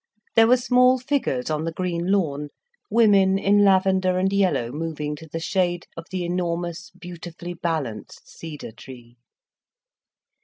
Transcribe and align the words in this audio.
There 0.35 0.47
were 0.47 0.57
small 0.57 0.97
figures 0.97 1.51
on 1.51 1.63
the 1.63 1.71
green 1.71 2.07
lawn, 2.11 2.49
women 2.89 3.37
in 3.37 3.63
lavender 3.63 4.17
and 4.17 4.33
yellow 4.33 4.71
moving 4.71 5.15
to 5.17 5.27
the 5.29 5.39
shade 5.39 5.85
of 5.95 6.05
the 6.09 6.25
enormous, 6.25 6.89
beautifully 6.97 7.53
balanced 7.53 8.27
cedar 8.27 8.71
tree. 8.71 9.17